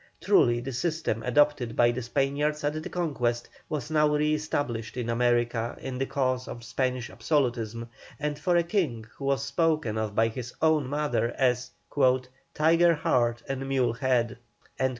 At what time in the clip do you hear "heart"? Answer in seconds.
12.95-13.43